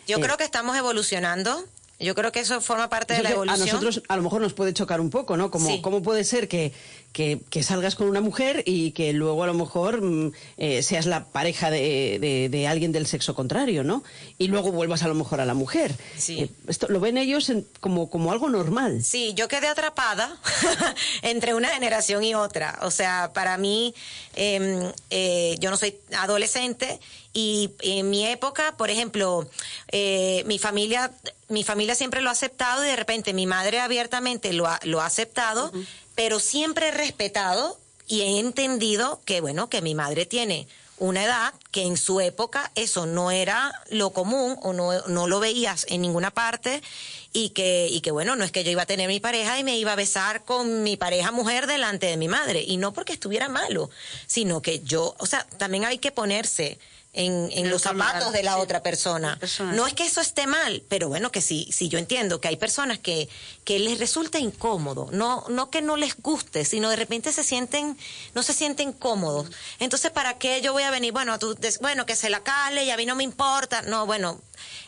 [0.08, 1.64] Yo Eh, creo que estamos evolucionando,
[2.04, 3.62] yo creo que eso forma parte de la evolución.
[3.62, 5.50] A nosotros a lo mejor nos puede chocar un poco, ¿no?
[5.50, 5.82] Como, Sí.
[5.82, 6.72] ¿Cómo puede ser que,
[7.12, 11.06] que, que salgas con una mujer y que luego a lo mejor mm, eh, seas
[11.06, 14.04] la pareja de, de- de alguien del sexo contrario, ¿no?
[14.38, 15.96] Y luego vuelvas a lo mejor a la mujer.
[16.18, 16.40] Sí.
[16.42, 19.04] Eh, esto lo ven ellos en- como, como algo normal.
[19.04, 20.38] Sí, yo quedé atrapada
[21.22, 22.80] entre una generación y otra.
[22.82, 23.94] O sea, para mí,
[24.36, 27.00] eh, eh, yo no soy adolescente
[27.34, 29.50] y en mi época, por ejemplo,
[29.92, 31.12] eh, mi familia,
[31.50, 35.02] mi familia siempre lo ha aceptado y de repente mi madre abiertamente lo ha, lo
[35.02, 35.72] ha aceptado,
[36.14, 40.68] pero siempre he respetado y he entendido que, bueno, que mi madre tiene
[41.00, 45.40] una edad que en su época eso no era lo común o no, no lo
[45.40, 46.84] veías en ninguna parte
[47.34, 49.64] y que, y que bueno, no es que yo iba a tener mi pareja y
[49.64, 52.64] me iba a besar con mi pareja mujer delante de mi madre.
[52.66, 53.90] Y no porque estuviera malo,
[54.28, 56.78] sino que yo, o sea, también hay que ponerse
[57.14, 58.60] en, los zapatos lugar, de la sí.
[58.62, 59.38] otra persona.
[59.40, 59.72] Persona.
[59.74, 62.58] No es que eso esté mal, pero bueno, que sí, sí yo entiendo que hay
[62.58, 63.30] personas que,
[63.64, 67.98] que les resulta incómodo, no, no que no les guste, sino de repente se sienten,
[68.34, 69.52] no se sienten cómodos.
[69.80, 71.14] Entonces, ¿para qué yo voy a venir?
[71.14, 73.84] Bueno, tú, des- bueno, que se la cale y a mí no me importa.
[73.84, 74.42] No, bueno,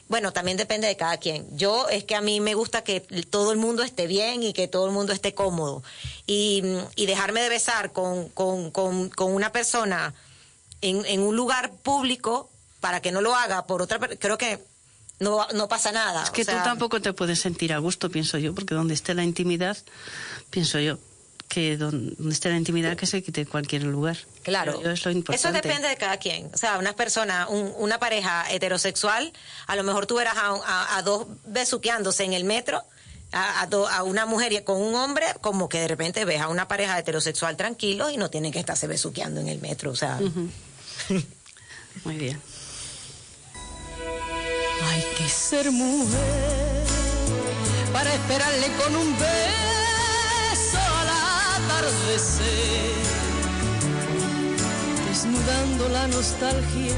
[0.07, 1.45] bueno, también depende de cada quien.
[1.55, 4.67] Yo es que a mí me gusta que todo el mundo esté bien y que
[4.67, 5.83] todo el mundo esté cómodo.
[6.25, 6.63] Y,
[6.95, 10.13] y dejarme de besar con, con, con, con una persona
[10.81, 14.59] en, en un lugar público para que no lo haga por otra creo que
[15.19, 16.23] no, no pasa nada.
[16.23, 18.93] Es que O sea, tú tampoco te puedes sentir a gusto, pienso yo, porque donde
[18.93, 19.77] esté la intimidad,
[20.49, 20.97] pienso yo,
[21.47, 24.17] que don- donde esté la intimidad que se quite en cualquier lugar.
[24.43, 25.35] Claro, es lo importante.
[25.47, 26.49] eso depende de cada quien.
[26.53, 29.31] O sea, una persona, un- una pareja heterosexual,
[29.67, 32.83] a lo mejor tú verás a, a- a dos besuqueándose en el metro,
[33.35, 36.39] a, a do- a una mujer y con un hombre, como que de repente ves
[36.41, 39.91] a una pareja heterosexual tranquilo y no tienen que estarse besuqueando en el metro.
[39.91, 40.19] O sea,
[42.05, 42.41] Muy bien.
[44.91, 46.83] Hay que ser mujer
[47.93, 51.09] para esperarle con un beso al
[51.63, 52.93] atardecer,
[55.09, 56.95] desnudando la nostalgia,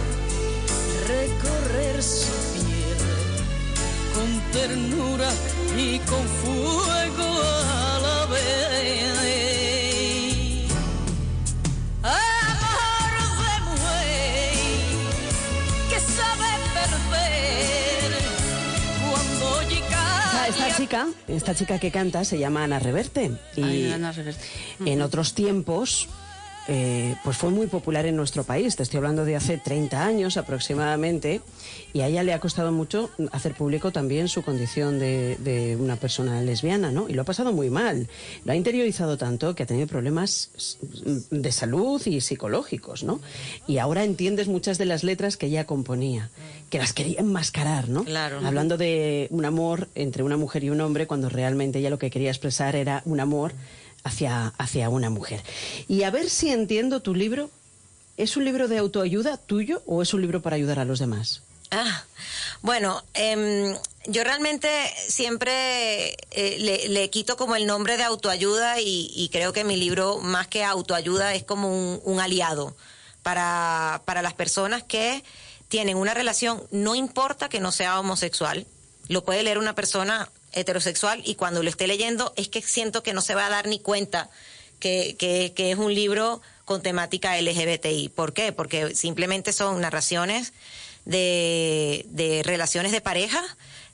[1.07, 2.97] recorrer su piel
[4.15, 5.29] con ternura
[5.75, 8.47] y con fuego a la vez.
[12.03, 14.53] Amor de mujer
[15.89, 18.11] que sabe perder
[19.09, 20.03] cuando llega.
[20.47, 24.45] Esta, esta chica, esta chica que canta se llama Ana Reverte y Ay, Ana Reverte.
[24.85, 26.07] en otros tiempos
[26.67, 28.75] eh, pues fue muy popular en nuestro país.
[28.75, 31.41] Te estoy hablando de hace 30 años aproximadamente
[31.93, 35.95] y a ella le ha costado mucho hacer público también su condición de, de una
[35.95, 37.07] persona lesbiana, ¿no?
[37.07, 38.07] Y lo ha pasado muy mal.
[38.43, 40.77] Lo ha interiorizado tanto que ha tenido problemas
[41.29, 43.21] de salud y psicológicos, ¿no?
[43.65, 46.29] Y ahora entiendes muchas de las letras que ella componía,
[46.69, 48.03] que las quería enmascarar, ¿no?
[48.03, 48.39] Claro.
[48.45, 52.09] Hablando de un amor entre una mujer y un hombre cuando realmente ella lo que
[52.09, 53.53] quería expresar era un amor
[54.07, 55.43] hacia, hacia una mujer.
[55.87, 57.49] Y a ver si entiendo tu libro.
[58.17, 61.43] ¿Es un libro de autoayuda tuyo o es un libro para ayudar a los demás?
[61.69, 62.03] Ah,
[62.61, 63.75] bueno, em,
[64.07, 64.69] yo realmente
[65.07, 70.17] siempre eh, le, le quito como el nombre de autoayuda y, creo que mi libro,
[70.19, 72.75] más que autoayuda, es como un, un aliado
[73.21, 75.23] para, para las personas que
[75.67, 78.65] tienen una relación, no importa que no sea homosexual,
[79.09, 83.13] lo puede leer una persona heterosexual y cuando lo esté leyendo es que siento que
[83.13, 84.29] no se va a dar ni cuenta
[84.79, 88.09] que, que, es un libro con temática LGBTI.
[88.09, 88.51] ¿Por qué?
[88.51, 90.53] Porque simplemente son narraciones
[91.05, 93.43] de, de relaciones de pareja,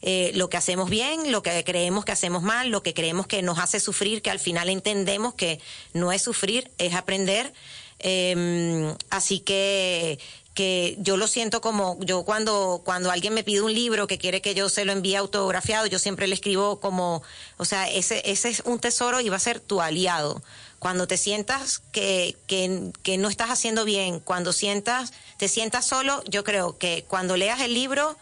[0.05, 3.41] eh, lo que hacemos bien, lo que creemos que hacemos mal, lo que creemos que
[3.41, 5.61] nos hace sufrir, que al final entendemos que
[5.93, 7.53] no es sufrir, es aprender.
[7.99, 10.19] Eh, así que
[10.53, 14.41] que yo lo siento como yo cuando cuando alguien me pide un libro que quiere
[14.41, 17.23] que yo se lo envíe autografiado yo siempre le escribo como
[17.57, 20.41] o sea ese ese es un tesoro y va a ser tu aliado.
[20.79, 26.23] Cuando te sientas que, que, que no estás haciendo bien cuando sientas te sientas solo
[26.25, 28.17] yo creo que cuando leas el libro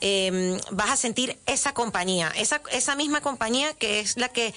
[0.00, 4.54] eh, vas a sentir esa compañía esa esa misma compañía que es la que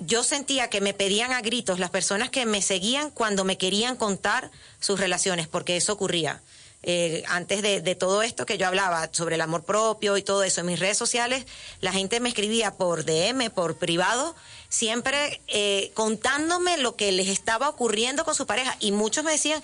[0.00, 3.96] yo sentía que me pedían a gritos las personas que me seguían cuando me querían
[3.96, 6.40] contar sus relaciones, porque eso ocurría.
[6.82, 10.42] Eh, antes de, de todo esto que yo hablaba sobre el amor propio y todo
[10.42, 11.44] eso en mis redes sociales,
[11.82, 14.34] la gente me escribía por DM, por privado,
[14.70, 19.62] siempre eh, contándome lo que les estaba ocurriendo con su pareja y muchos me decían,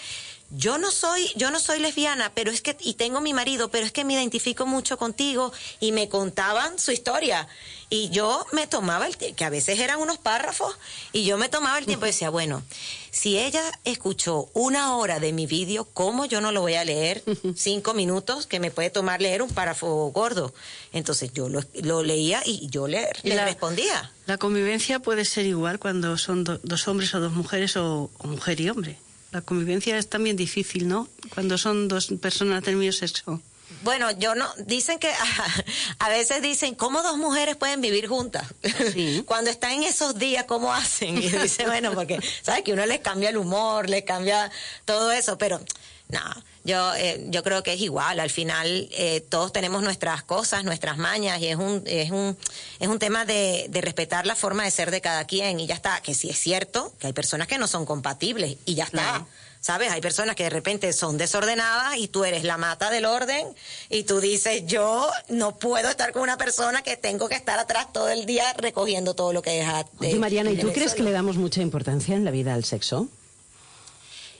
[0.50, 3.84] yo no soy, yo no soy lesbiana, pero es que, y tengo mi marido, pero
[3.84, 7.48] es que me identifico mucho contigo, y me contaban su historia.
[7.88, 10.76] Y yo me tomaba el tiempo, que a veces eran unos párrafos,
[11.12, 12.62] y yo me tomaba el tiempo y decía, bueno,
[13.10, 17.22] si ella escuchó una hora de mi vídeo, ¿cómo yo no lo voy a leer
[17.56, 20.52] cinco minutos que me puede tomar leer un párrafo gordo?
[20.92, 24.12] Entonces yo lo, lo leía y yo le, Y le la- respondía.
[24.26, 28.26] La convivencia puede ser igual cuando son do- dos hombres o dos mujeres o, o
[28.26, 28.98] mujer y hombre.
[29.32, 31.08] La convivencia es también difícil, ¿no?
[31.34, 33.40] Cuando son dos personas del mismo sexo.
[33.82, 35.12] Bueno, yo no, dicen que
[35.98, 38.46] a veces dicen, ¿cómo dos mujeres pueden vivir juntas?
[38.92, 39.22] Sí.
[39.26, 41.16] Cuando están en esos días, ¿cómo hacen?
[41.22, 42.62] Y dice, bueno, porque, ¿sabes?
[42.62, 44.50] Que uno les cambia el humor, les cambia
[44.84, 45.60] todo eso, pero
[46.08, 46.20] no,
[46.66, 48.20] yo, eh, yo creo que es igual.
[48.20, 52.36] Al final, eh, todos tenemos nuestras cosas, nuestras mañas, y es un, es un,
[52.80, 55.74] es un tema de, de respetar la forma de ser de cada quien, y ya
[55.74, 56.00] está.
[56.02, 58.98] Que sí es cierto que hay personas que no son compatibles, y ya está.
[59.02, 59.26] Claro.
[59.58, 59.90] ¿Sabes?
[59.90, 63.48] Hay personas que de repente son desordenadas y tú eres la mata del orden
[63.90, 67.92] y tú dices, yo no puedo estar con una persona que tengo que estar atrás
[67.92, 69.84] todo el día recogiendo todo lo que deja.
[69.98, 73.08] Oye, Mariana, ¿y tú crees que le damos mucha importancia en la vida al sexo?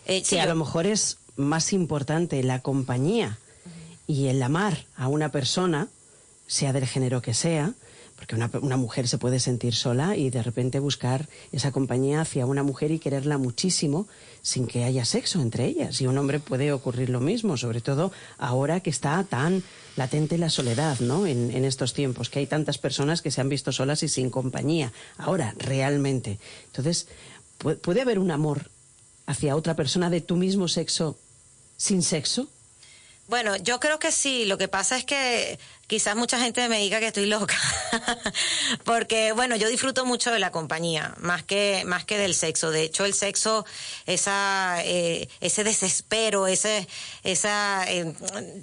[0.06, 3.38] Eh, sí, que a yo- lo mejor es más importante la compañía
[4.06, 5.88] y el amar a una persona,
[6.46, 7.74] sea del género que sea,
[8.16, 12.62] porque una, mujer se puede sentir sola y de repente buscar esa compañía hacia una
[12.62, 14.08] mujer y quererla muchísimo
[14.40, 16.00] sin que haya sexo entre ellas.
[16.00, 19.62] Y un hombre puede ocurrir lo mismo, sobre todo ahora que está tan
[19.96, 21.26] latente la soledad, ¿no?
[21.26, 24.30] En, en estos tiempos, que hay tantas personas que se han visto solas y sin
[24.30, 24.94] compañía.
[25.18, 26.38] Ahora, realmente.
[26.68, 27.08] Entonces,
[27.58, 28.70] ¿pu- ¿puede haber un amor
[29.26, 31.18] hacia otra persona de tu mismo sexo
[31.76, 32.48] sin sexo?
[33.28, 34.44] Bueno, yo creo que sí.
[34.44, 35.58] Lo que pasa es que
[35.88, 37.56] quizás mucha gente me diga que estoy loca.
[38.84, 42.70] Porque, bueno, yo disfruto mucho de la compañía, más que, más que del sexo.
[42.70, 43.66] De hecho, el sexo,
[44.06, 46.86] esa, eh, ese desespero, ese,
[47.24, 48.14] esa, eh,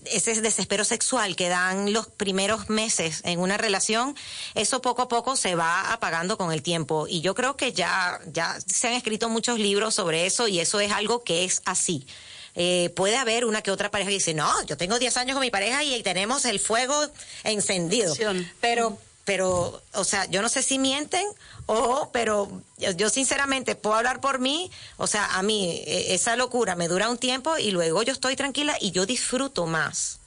[0.06, 4.15] ese desespero sexual que dan los primeros meses en una relación,
[4.56, 7.06] eso poco a poco se va apagando con el tiempo.
[7.10, 10.80] Y yo creo que ya, ya se han escrito muchos libros sobre eso y eso
[10.80, 12.08] es algo que es así.
[12.55, 15.41] Eh, puede haber una que otra pareja que dice, no, yo tengo 10 años con
[15.41, 16.95] mi pareja y tenemos el fuego
[17.43, 18.15] encendido.
[18.61, 21.25] Pero, pero, o sea, yo no sé si mienten
[21.65, 22.61] o, pero
[22.97, 27.09] yo, sinceramente puedo hablar por mí, o sea, a mí eh, esa locura me dura
[27.09, 30.19] un tiempo y luego yo estoy tranquila y yo disfruto más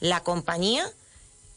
[0.00, 0.90] la compañía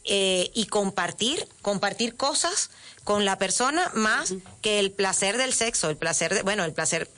[0.05, 2.69] eh, y compartir, compartir cosas
[3.03, 7.09] con la persona más que el placer del sexo, el placer de, bueno, el placer,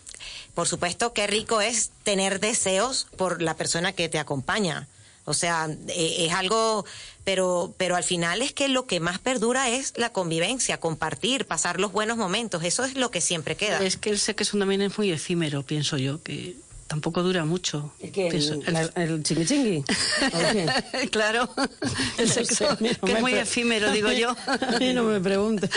[0.54, 4.88] por supuesto, qué rico es tener deseos por la persona que te acompaña.
[5.26, 6.86] O sea, eh, es algo,
[7.26, 11.82] pero, pero al final es que lo que más perdura es la convivencia, compartir, pasar
[11.82, 12.64] los buenos momentos.
[12.64, 13.84] Eso es lo que siempre queda.
[13.84, 16.56] Es que el sexo también es muy efímero, pienso yo, que
[16.88, 17.92] tampoco dura mucho.
[18.00, 18.30] ¿El qué?
[18.30, 18.54] Pienso-
[18.96, 19.84] ¿El, chingui chingui?
[21.12, 21.50] Claro,
[22.18, 24.30] el No sexo, sé, no que es muy efímero, digo yo.
[24.48, 25.70] A mí no me preguntes.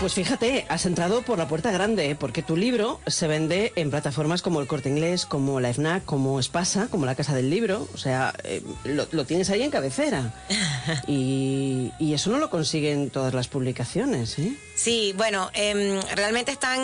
[0.00, 2.14] Pues fíjate, has entrado por la puerta grande, ¿eh?
[2.14, 6.38] porque tu libro se vende en plataformas como el Corte Inglés, como la FNAC, como
[6.38, 7.88] Espasa, como la Casa del Libro.
[7.94, 10.34] O sea, eh, lo, lo tienes ahí en cabecera.
[11.06, 14.56] Y, y eso no lo consiguen todas las publicaciones, ¿eh?
[14.78, 16.78] Sí, bueno, em, realmente están,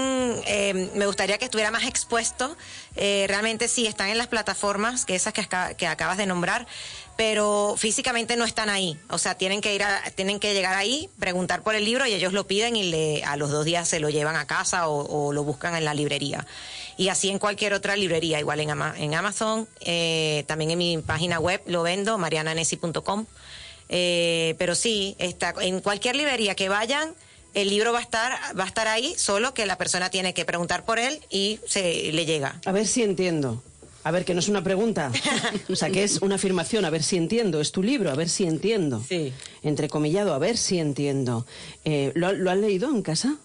[0.47, 2.57] em, me gustaría que estuviera más expuesto.
[2.97, 6.67] Eh, realmente sí, están en las plataformas, que esas que, aca- que acabas de nombrar,
[7.17, 8.99] pero físicamente no están ahí.
[9.11, 12.15] O sea, tienen que ir a- tienen que llegar ahí, preguntar por el libro y
[12.15, 15.29] ellos lo piden y le, a los dos días se lo llevan a casa o,
[15.29, 16.45] o lo buscan en la librería.
[16.97, 20.99] Y así en cualquier otra librería, igual en, Ama- en Amazon, eh, también en mi
[20.99, 23.27] página web lo vendo, mariananesi.com.
[23.89, 27.15] Eh, pero sí, está, en cualquier librería que vayan,
[27.55, 30.45] el libro va a estar, va a estar ahí, solo que la persona tiene que
[30.45, 32.61] preguntar por él y se le llega.
[32.65, 33.63] A ver si entiendo.
[34.07, 35.11] A ver, que no es una pregunta.
[35.71, 36.85] O sea, que es una afirmación.
[36.85, 37.61] A ver si entiendo.
[37.61, 38.11] Es tu libro.
[38.11, 39.03] A ver si entiendo.
[39.09, 39.33] Sí.
[39.63, 40.35] Entrecomillado.
[40.35, 41.47] A ver si entiendo.
[41.87, 43.37] Eh, ¿lo, lo han leído en casa?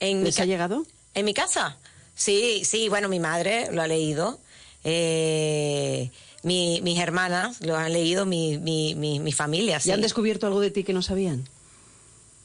[0.00, 0.86] En mi, ¿Les ha llegado?
[1.14, 1.76] en mi casa.
[2.14, 4.38] Sí, sí, bueno, mi madre lo ha leído.
[4.84, 6.10] Eh,
[6.44, 9.80] mi- mis hermanas lo han leído, mi, mi, mi, mi familia.
[9.80, 9.90] sí.
[9.90, 11.46] ¿Y han descubierto algo de ti que no sabían?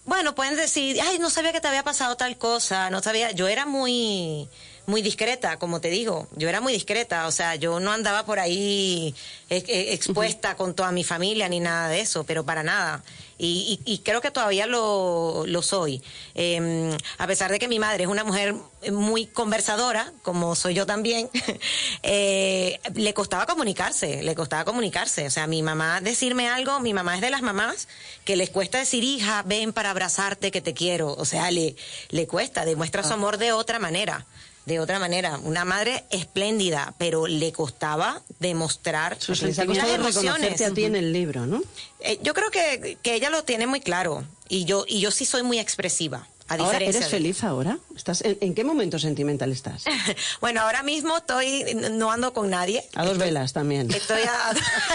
[0.06, 3.48] Bueno, pueden decir, ay, no sabía que te había pasado tal cosa, no sabía, yo
[3.48, 4.50] era muy
[4.86, 8.39] muy discreta, como te digo, yo era muy discreta, o sea, yo no andaba por
[8.39, 9.16] ahí
[9.50, 13.02] eh, eh, expuesta con toda mi familia ni nada de eso, pero para nada.
[13.45, 16.01] Y, y- y creo que todavía lo, lo soy.
[16.36, 18.56] Eh, a pesar de que mi madre es una mujer
[18.91, 21.29] muy conversadora, como soy yo también,
[22.03, 25.27] eh, le costaba comunicarse, le costaba comunicarse.
[25.27, 27.88] O sea, mi mamá decirme algo, mi mamá es de las mamás
[28.25, 31.13] que les cuesta decir, hija, ven para abrazarte que te quiero.
[31.13, 31.75] O sea, le,
[32.10, 34.25] le cuesta, demuestra su amor de otra manera.
[34.65, 40.62] De otra manera, una madre espléndida, pero le costaba demostrar Sus emociones.
[40.62, 41.62] a ti en el libro, ¿no?
[41.99, 45.26] Eh, yo creo que, que ella lo tiene muy claro y yo y yo sí
[45.26, 46.28] soy muy expresiva.
[46.49, 47.78] A Ahora, ¿Eres de- feliz ahora?
[47.95, 49.86] ¿Estás en, en qué momento sentimental estás?
[50.41, 52.84] bueno, ahora mismo estoy no ando con nadie.
[52.95, 53.89] A dos velas también.
[53.89, 54.54] Estoy a,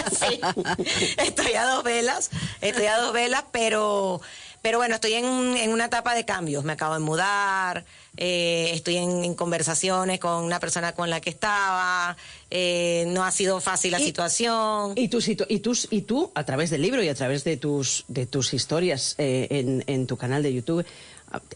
[0.11, 0.39] sí,
[1.17, 2.29] estoy a dos velas,
[2.61, 4.21] estoy a dos velas, pero,
[4.61, 6.63] pero bueno, estoy en, en una etapa de cambios.
[6.63, 7.85] Me acabo de mudar,
[8.17, 12.17] eh, estoy en, en conversaciones con una persona con la que estaba,
[12.51, 14.93] eh, no ha sido fácil la Y- situación.
[14.95, 18.05] Y tú, y, tú, y tú, a través del libro y a través de tus,
[18.07, 20.85] de tus historias eh, en, en tu canal de YouTube,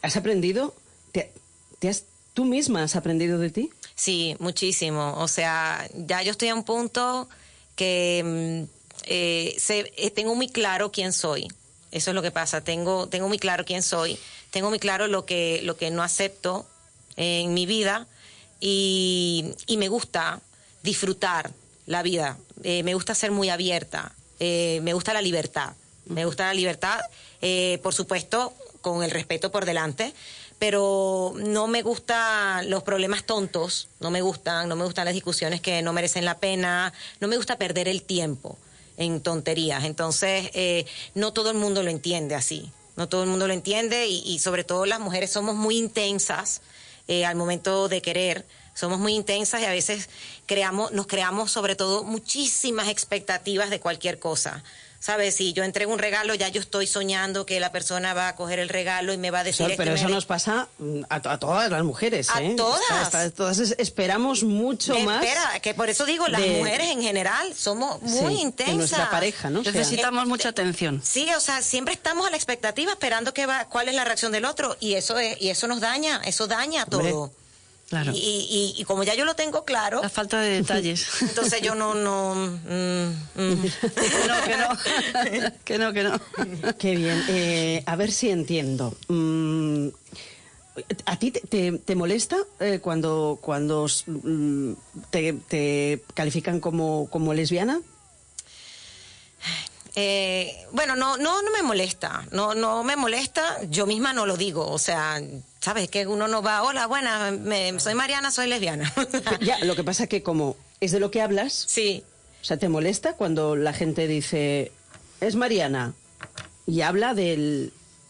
[0.01, 0.73] ¿has aprendido?
[1.11, 1.31] Te,
[1.79, 2.03] te has,
[2.33, 3.69] ¿Tú misma has aprendido de ti?
[3.95, 5.13] Sí, muchísimo.
[5.19, 7.29] O sea, ya yo estoy a un punto
[7.75, 8.73] que mm,
[9.05, 11.47] eh, sé- eh, tengo muy claro quién soy.
[11.93, 12.61] Eso es lo que pasa.
[12.61, 14.17] Tengo, tengo muy claro quién soy.
[14.49, 16.65] Tengo muy claro lo que, lo que no acepto
[17.15, 18.07] en mi vida
[18.59, 20.41] y, y me gusta
[20.81, 21.51] disfrutar
[21.85, 22.37] la vida.
[22.63, 24.11] Eh, me gusta ser muy abierta.
[24.39, 25.73] Eh, me gusta la libertad.
[26.05, 26.99] Me gusta la libertad,
[27.41, 30.13] eh, por supuesto, con el respeto por delante,
[30.59, 35.61] pero no me gustan los problemas tontos, no me gustan, no me gustan las discusiones
[35.61, 36.91] que no merecen la pena,
[37.21, 38.57] no me gusta perder el tiempo
[38.97, 39.83] en tonterías.
[39.83, 40.85] Entonces, eh,
[41.15, 44.39] no todo el mundo lo entiende así, no todo el mundo lo entiende y, y
[44.39, 46.61] sobre todo las mujeres somos muy intensas
[47.07, 48.45] eh, al momento de querer.
[48.73, 50.09] Somos muy intensas y a veces
[50.45, 54.63] creamos, nos creamos sobre todo muchísimas expectativas de cualquier cosa.
[55.03, 55.35] ¿Sabes?
[55.35, 58.59] Si yo entrego un regalo, ya yo estoy soñando que la persona va a coger
[58.59, 59.65] el regalo y me va a decir...
[59.65, 60.13] Sol, "Este pero me eso de-".
[60.13, 62.29] nos pasa mm, a, a todas las mujeres.
[62.29, 62.53] A ¿eh?
[62.55, 62.79] todas.
[63.03, 65.21] Está- está- todas es- esperamos mucho más.
[65.21, 68.71] Espera, que por eso digo, las de- mujeres en general somos muy Sí, intensas.
[68.71, 69.59] de nuestra pareja, ¿no?
[69.59, 71.01] O sea, Necesitamos mucha atención.
[71.03, 74.31] Sí, o sea, siempre estamos a la expectativa esperando que va, cuál es la reacción
[74.31, 77.33] del otro y eso es, y eso nos daña, eso daña Hombre, todo.
[77.89, 78.11] Claro.
[78.13, 81.05] Y, y- y como ya yo lo tengo claro, La falta de detalles.
[81.21, 83.61] entonces yo no, no, mm, mm.
[83.63, 85.51] que no, que no.
[85.63, 86.19] que no, que no.
[86.79, 87.23] Qué bien.
[87.27, 88.95] Eh, a ver si entiendo.
[89.09, 89.89] Mm,
[91.05, 94.73] ¿A ti te, te- te molesta eh, cuando, cuando mm,
[95.11, 97.79] te, te califican como, como lesbiana?
[99.95, 104.35] Eh, bueno, no, no, no me molesta, no, no me molesta, yo misma no lo
[104.37, 105.21] digo, o sea,
[105.63, 108.91] sabes que uno no va, hola, buena, me- soy Mariana, soy lesbiana.
[109.41, 112.03] Ya, lo que pasa que como es de lo que hablas, sí,
[112.41, 114.73] o sea, ¿te molesta cuando la gente dice,
[115.21, 115.93] es Mariana?
[116.67, 117.69] Y habla de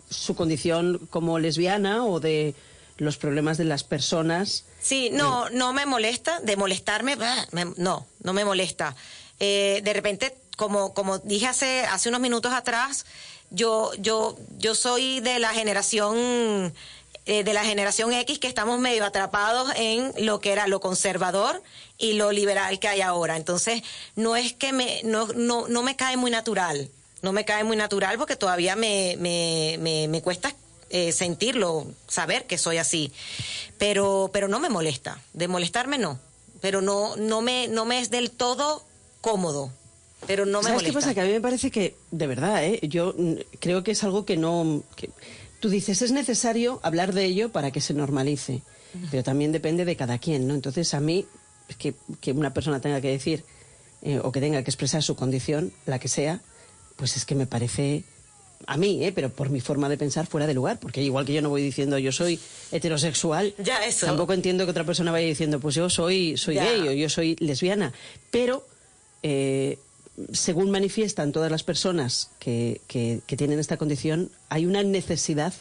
[0.10, 2.56] su condición como lesbiana o de
[2.98, 4.66] los problemas de las personas.
[4.82, 8.96] Sí, no, no me molesta, de molestarme, bah, me- no, no me molesta.
[9.40, 13.06] Eh, de repente, como, como dije hace, hace unos minutos atrás,
[13.52, 16.74] yo, yo, yo soy de la generación,
[17.26, 21.62] eh, de la generación X que estamos medio atrapados en lo que era lo conservador
[21.98, 23.38] y lo liberal que hay ahora.
[23.38, 23.82] Entonces,
[24.16, 26.90] no es que me, no, no, no me cae muy natural.
[27.22, 30.54] No me cae muy natural porque todavía me, me, me, me cuesta
[30.90, 33.12] eh, sentirlo, saber que soy así.
[33.78, 35.22] Pero, pero no me molesta.
[35.34, 36.20] De molestarme no.
[36.60, 38.84] Pero no, no me, no me es del todo
[39.22, 39.72] cómodo.
[40.28, 41.00] Pero no me ¿Sabes qué molesta.
[41.00, 41.14] pasa?
[41.14, 42.80] Que a mí me parece que, de verdad, ¿eh?
[42.84, 44.84] yo mm, creo que es algo que no...
[44.96, 45.10] que-
[45.64, 48.62] tú dices, es necesario hablar de ello para que se normalice,
[49.10, 50.54] pero también depende de cada quien, ¿no?
[50.56, 51.26] Entonces, a mí,
[51.78, 53.46] que, que una persona tenga que decir
[54.02, 56.42] eh, o que tenga que expresar su condición, la que sea,
[56.98, 58.04] pues es que me parece...
[58.68, 59.14] A mí, ¿eh?
[59.14, 61.62] pero por mi forma de pensar fuera de lugar, porque igual que yo no voy
[61.62, 62.38] diciendo yo soy
[62.74, 64.06] heterosexual, Ya, eso.
[64.06, 66.66] tampoco entiendo que otra persona vaya diciendo pues yo soy, soy Ya.
[66.66, 67.94] gay o yo soy lesbiana.
[68.32, 68.66] Pero
[69.22, 69.80] eh,
[70.32, 75.54] según manifiestan todas las personas que, que- que tienen esta condición, hay una necesidad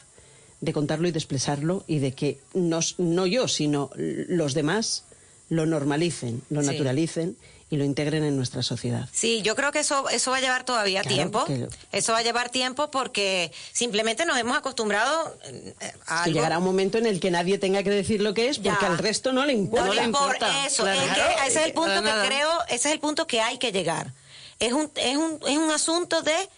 [0.61, 5.05] de contarlo y de expresarlo y de que nos- no yo, sino los demás
[5.49, 6.67] lo normalicen, lo Sí.
[6.69, 7.37] naturalicen
[7.69, 9.09] y lo integren en nuestra sociedad.
[9.13, 11.45] Sí, yo creo que eso, eso va a llevar todavía Claro, tiempo.
[11.91, 15.75] Eso va a llevar tiempo porque simplemente nos hemos acostumbrado eh,
[16.07, 16.35] a Que algo.
[16.35, 18.87] llegará un momento en el que nadie tenga que decir lo que es porque Ya.
[18.87, 19.87] al resto no le importa.
[19.87, 20.67] No le importa.
[20.67, 20.83] eso.
[20.83, 21.01] Claro.
[21.01, 21.33] es que Claro.
[21.47, 24.13] ese es el punto que creo, ese es el punto que hay que llegar.
[24.63, 26.49] Es un, es un, es un asunto de,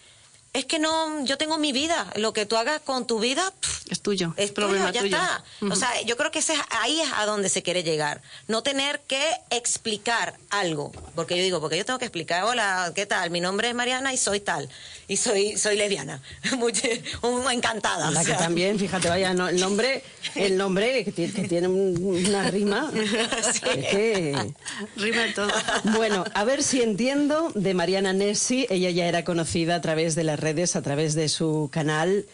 [0.55, 2.11] es que no, yo tengo mi vida.
[2.15, 4.33] Lo que tú hagas con tu vida, pff, Es tuyo.
[4.37, 5.17] es problema tuyo, ya tuyo.
[5.17, 5.43] está.
[5.73, 8.21] O sea, yo creo que ese es- ahí es a donde se quiere llegar.
[8.47, 10.91] No tener que explicar algo.
[11.15, 13.29] Porque yo digo, porque yo tengo que explicar, hola, ¿qué tal?
[13.31, 14.69] Mi nombre es Mariana y soy tal.
[15.07, 16.21] Y soy, soy lesbiana.
[16.57, 16.73] Muy,
[17.21, 18.09] un- encantada.
[18.11, 20.03] La o que también, fíjate, vaya, no, el nombre,
[20.35, 21.95] el nombre que, ti- que tiene un-
[22.25, 22.91] una rima.
[23.53, 23.59] Sí.
[23.65, 24.53] es que-
[24.95, 25.47] Rima de todo.
[25.95, 28.65] Bueno, a ver si entiendo de Mariana Nessi.
[28.69, 32.25] Ella ya era conocida a través de las redes, a través de su canal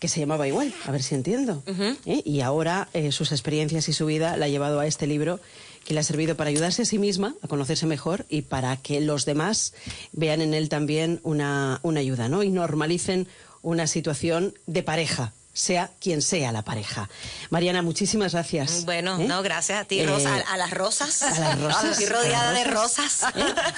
[0.00, 1.62] que se llamaba igual, a ver si entiendo.
[2.04, 2.22] ¿Eh?
[2.24, 5.38] Y ahora eh, sus experiencias y su vida la ha llevado a este libro
[5.84, 9.00] que le ha servido para ayudarse a sí misma, a conocerse mejor y para que
[9.00, 9.72] los demás
[10.12, 12.42] vean en él también una, una ayuda, ¿no?
[12.42, 13.28] Y normalicen
[13.62, 17.08] una situación de pareja, sea quien sea la pareja.
[17.50, 18.84] Mariana, muchísimas gracias.
[18.84, 19.26] Bueno, ¿Eh?
[19.26, 20.34] no, gracias a ti, Eh, Rosa.
[20.36, 21.22] A, a las rosas.
[21.22, 21.84] a las rosas.
[21.98, 23.22] Estoy rodeada de rosas.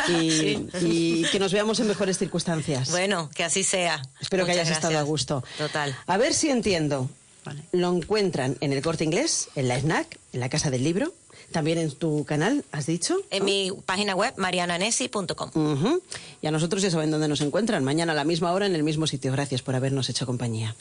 [0.08, 0.66] ¿Eh?
[0.78, 0.78] Y,
[1.22, 2.90] y que nos veamos en mejores circunstancias.
[2.90, 4.02] Bueno, que así sea.
[4.20, 5.08] Espero que Muchas hayas estado a gracias.
[5.08, 5.44] gusto.
[5.58, 5.96] Total.
[6.06, 7.08] A ver si entiendo.
[7.44, 7.62] Vale.
[7.72, 11.12] Lo encuentran en el corte inglés, en la snack, en la casa del libro,
[11.50, 13.16] también en tu canal, has dicho.
[13.30, 15.50] En mi página web, mariananesi.com.
[15.54, 16.02] Ujú.
[16.40, 17.82] Y a nosotros ya saben dónde nos encuentran.
[17.82, 19.32] Mañana a la misma hora en el mismo sitio.
[19.32, 20.76] Gracias por habernos hecho compañía.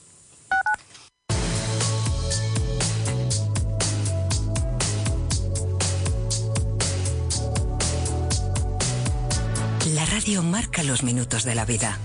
[10.12, 11.97] Radio marca los minutos de la vida.